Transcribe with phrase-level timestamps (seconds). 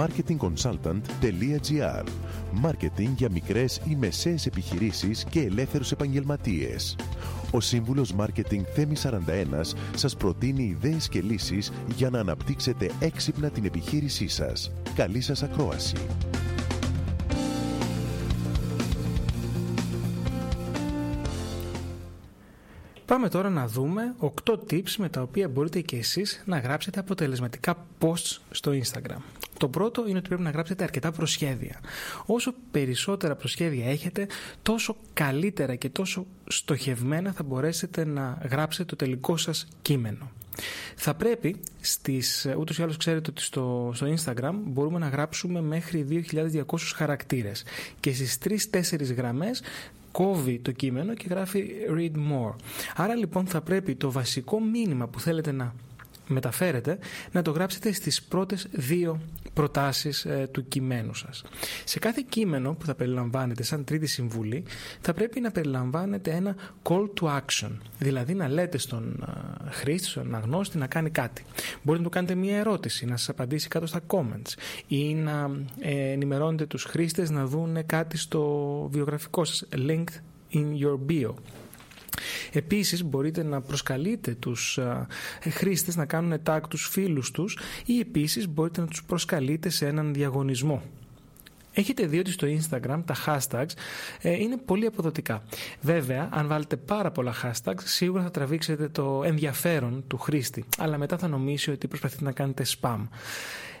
[0.00, 2.04] marketingconsultant.gr
[2.52, 6.96] Μάρκετινγκ για μικρές ή μεσαίες επιχειρήσεις και ελεύθερους επαγγελματίες.
[7.50, 13.64] Ο σύμβουλος Μάρκετινγκ Θέμη 41 σας προτείνει ιδέες και λύσεις για να αναπτύξετε έξυπνα την
[13.64, 14.72] επιχείρησή σας.
[14.94, 15.96] Καλή σας ακρόαση!
[23.04, 27.86] Πάμε τώρα να δούμε 8 tips με τα οποία μπορείτε και εσείς να γράψετε αποτελεσματικά
[28.00, 29.20] posts στο Instagram.
[29.60, 31.80] Το πρώτο είναι ότι πρέπει να γράψετε αρκετά προσχέδια.
[32.26, 34.26] Όσο περισσότερα προσχέδια έχετε,
[34.62, 40.30] τόσο καλύτερα και τόσο στοχευμένα θα μπορέσετε να γράψετε το τελικό σας κείμενο.
[40.96, 46.24] Θα πρέπει στις, ούτως ή άλλως ξέρετε ότι στο, στο Instagram μπορούμε να γράψουμε μέχρι
[46.32, 46.62] 2.200
[46.94, 47.64] χαρακτήρες
[48.00, 48.38] και στις
[48.70, 49.62] 3-4 γραμμές
[50.12, 52.54] κόβει το κείμενο και γράφει read more.
[52.96, 55.74] Άρα λοιπόν θα πρέπει το βασικό μήνυμα που θέλετε να
[56.30, 56.98] μεταφέρετε
[57.32, 59.20] να το γράψετε στις πρώτες δύο
[59.52, 61.42] προτάσεις ε, του κειμένου σας.
[61.84, 64.64] Σε κάθε κείμενο που θα περιλαμβάνετε σαν τρίτη συμβουλή
[65.00, 69.26] θα πρέπει να περιλαμβάνετε ένα call to action, δηλαδή να λέτε στον
[69.66, 71.44] ε, χρήστη, στον αγνώστη να κάνει κάτι.
[71.82, 74.52] Μπορείτε να του κάνετε μια ερώτηση, να σας απαντήσει κάτω στα comments
[74.86, 80.20] ή να ε, ενημερώνετε τους χρήστες να δουν κάτι στο βιογραφικό σας, linked
[80.52, 81.34] in your bio.
[82.52, 84.78] Επίσης μπορείτε να προσκαλείτε τους
[85.40, 90.14] χρήστες να κάνουν tag τους φίλους τους ή επίσης μπορείτε να τους προσκαλείτε σε έναν
[90.14, 90.82] διαγωνισμό.
[91.72, 93.70] Έχετε δει ότι στο Instagram τα hashtags
[94.22, 95.42] ε, είναι πολύ αποδοτικά.
[95.80, 101.18] Βέβαια, αν βάλετε πάρα πολλά hashtags, σίγουρα θα τραβήξετε το ενδιαφέρον του χρήστη, αλλά μετά
[101.18, 103.08] θα νομίσει ότι προσπαθείτε να κάνετε spam.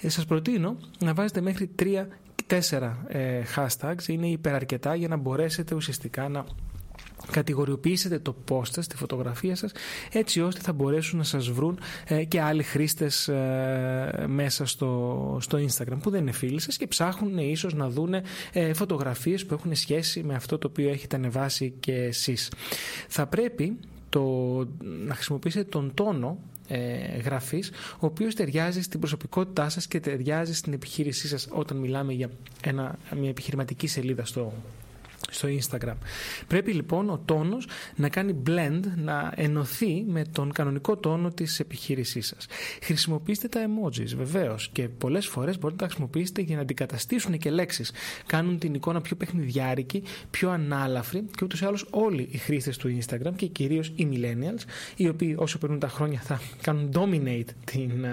[0.00, 6.28] Ε, σας προτείνω να βάζετε μέχρι 3-4 ε, hashtags, είναι υπεραρκετά για να μπορέσετε ουσιαστικά
[6.28, 6.44] να
[7.30, 9.72] κατηγοριοποιήσετε το post σας, τη φωτογραφία σας
[10.12, 15.58] έτσι ώστε θα μπορέσουν να σας βρουν ε, και άλλοι χρήστες ε, μέσα στο, στο
[15.58, 18.14] Instagram που δεν είναι φίλοι σας και ψάχνουν ίσως να δουν
[18.52, 22.52] ε, φωτογραφίες που έχουν σχέση με αυτό το οποίο έχετε ανεβάσει και εσείς.
[23.08, 23.76] Θα πρέπει
[24.08, 24.22] το,
[25.06, 30.72] να χρησιμοποιήσετε τον τόνο ε, γραφής ο οποίος ταιριάζει στην προσωπικότητά σας και ταιριάζει στην
[30.72, 32.30] επιχείρησή σας όταν μιλάμε για
[32.62, 34.52] ένα, μια επιχειρηματική σελίδα στο,
[35.36, 35.96] στο Instagram.
[36.46, 42.26] Πρέπει λοιπόν ο τόνος να κάνει blend, να ενωθεί με τον κανονικό τόνο της επιχείρησής
[42.26, 42.46] σας.
[42.82, 47.50] Χρησιμοποιήστε τα emojis βεβαίως και πολλές φορές μπορείτε να τα χρησιμοποιήσετε για να αντικαταστήσουν και
[47.50, 47.92] λέξεις.
[48.26, 52.98] Κάνουν την εικόνα πιο παιχνιδιάρικη, πιο ανάλαφρη και ούτως ή άλλως όλοι οι χρήστες του
[52.98, 54.62] Instagram και κυρίως οι millennials
[54.96, 58.04] οι οποίοι όσο περνούν τα χρόνια θα κάνουν dominate την,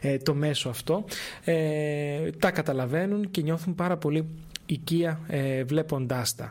[0.00, 1.04] ε, το μέσο αυτό
[1.44, 4.26] ε, τα καταλαβαίνουν και νιώθουν πάρα πολύ
[4.72, 6.50] οικία ε, βλέποντάς τα.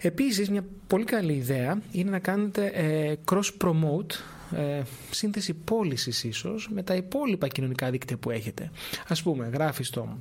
[0.00, 4.12] Επίσης μια πολύ καλή ιδέα είναι να κάνετε ε, cross-promote
[4.56, 8.70] ε, σύνθεση πώλησης ίσως με τα υπόλοιπα κοινωνικά δίκτυα που έχετε.
[9.08, 10.18] Ας πούμε γράφεις το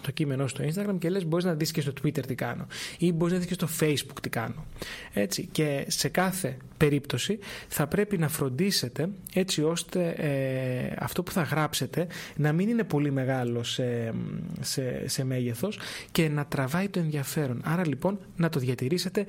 [0.00, 2.66] το κείμενο στο Instagram και λες μπορείς να δεις και στο Twitter τι κάνω
[2.98, 4.66] ή μπορείς να δεις και στο Facebook τι κάνω.
[5.12, 11.42] Έτσι, και σε κάθε περίπτωση θα πρέπει να φροντίσετε έτσι ώστε ε, αυτό που θα
[11.42, 12.06] γράψετε
[12.36, 14.14] να μην είναι πολύ μεγάλο σε,
[14.60, 15.78] σε, σε μέγεθος
[16.12, 17.60] και να τραβάει το ενδιαφέρον.
[17.64, 19.26] Άρα λοιπόν να το διατηρήσετε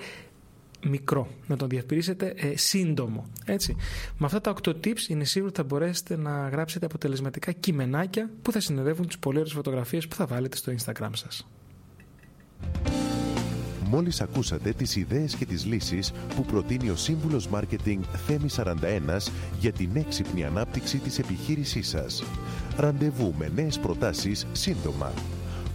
[0.87, 3.25] μικρό, να τον διατηρήσετε ε, σύντομο.
[3.45, 3.75] Έτσι.
[4.17, 8.51] Με αυτά τα 8 tips είναι σίγουρο ότι θα μπορέσετε να γράψετε αποτελεσματικά κειμενάκια που
[8.51, 11.47] θα συνοδεύουν τις πολύ ωραίες φωτογραφίες που θα βάλετε στο Instagram σας.
[13.91, 19.71] Μόλις ακούσατε τις ιδέες και τις λύσεις που προτείνει ο σύμβουλος Μάρκετινγκ Θέμη 41 για
[19.71, 22.23] την έξυπνη ανάπτυξη της επιχείρησής σας.
[22.77, 25.13] Ραντεβού με νέες προτάσεις σύντομα